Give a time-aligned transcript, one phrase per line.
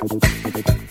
[0.00, 0.18] バ
[0.62, 0.89] カ。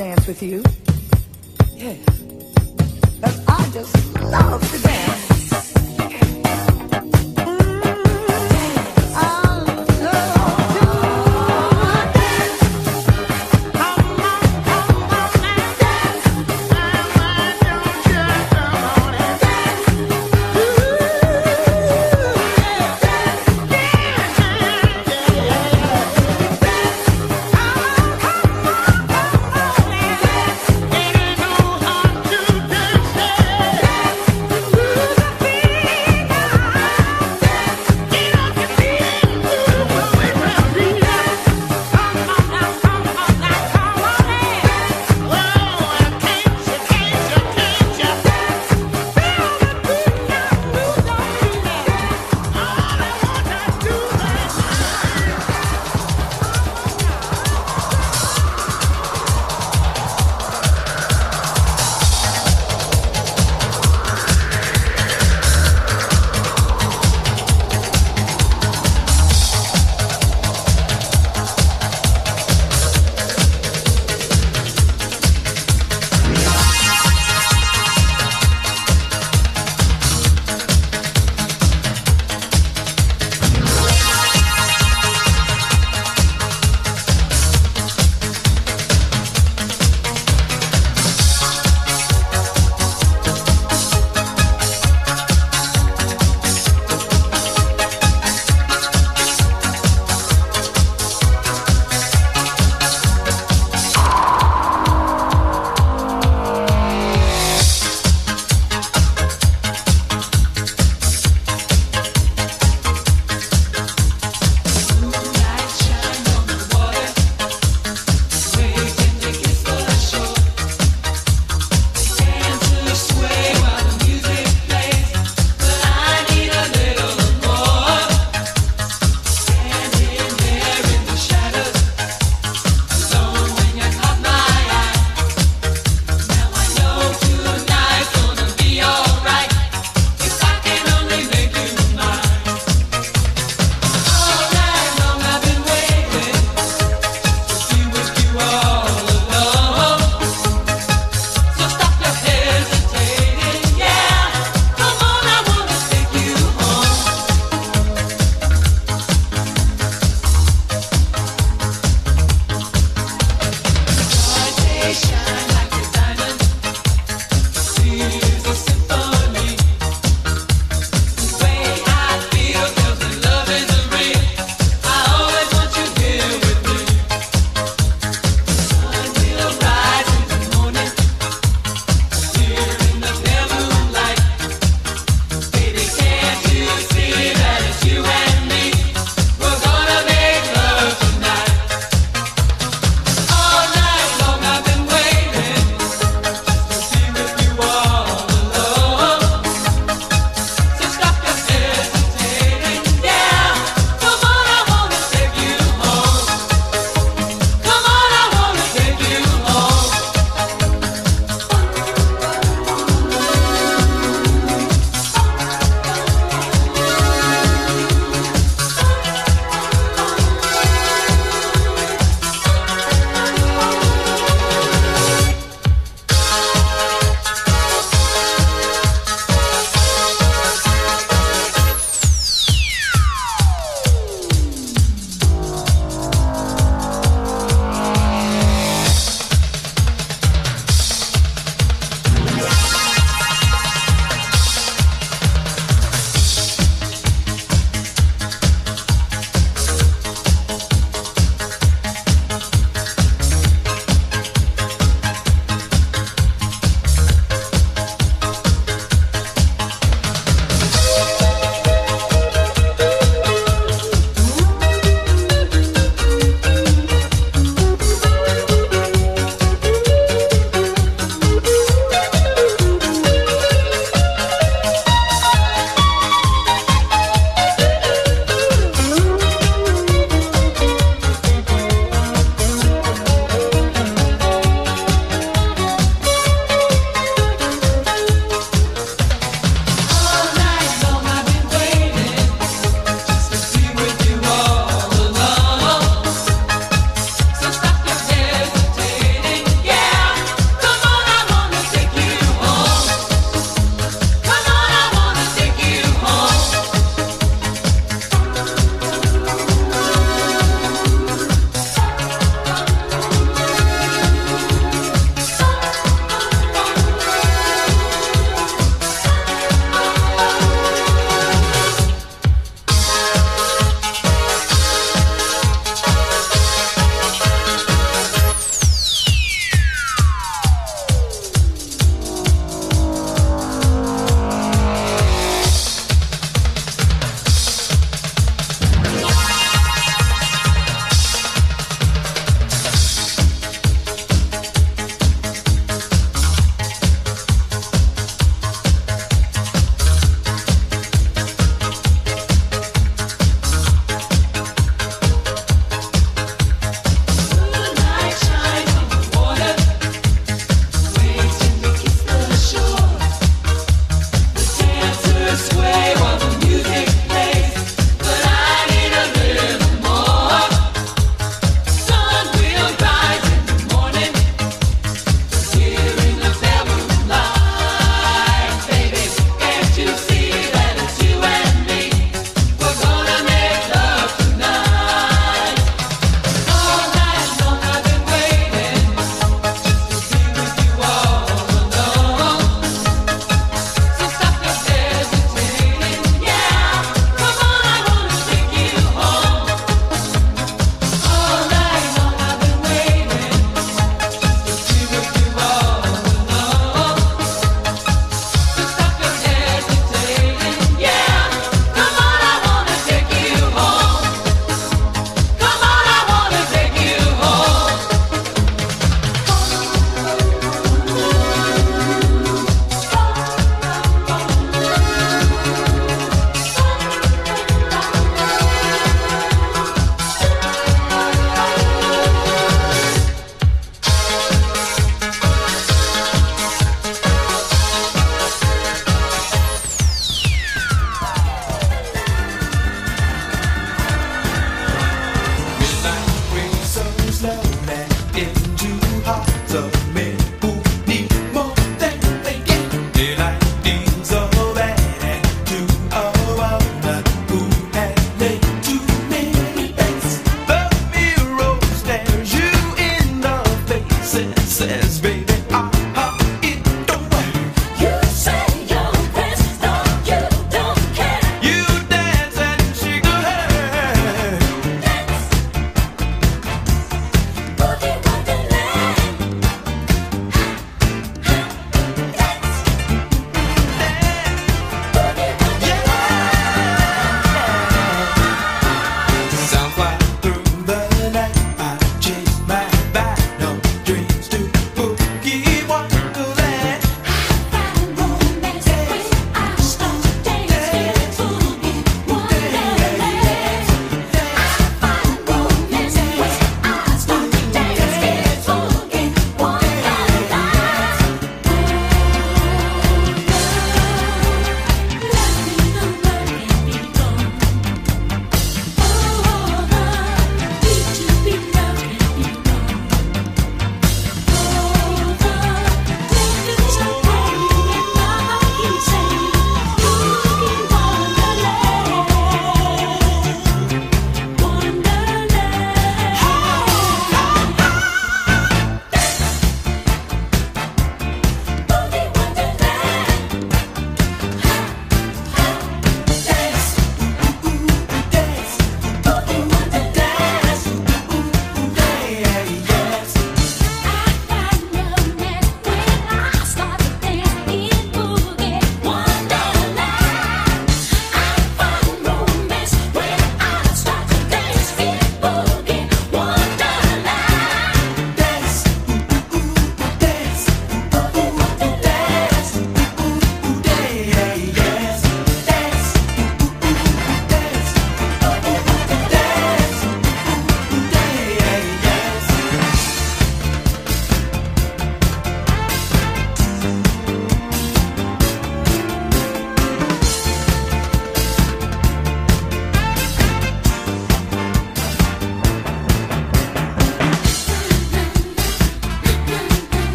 [0.00, 0.69] Dance with you.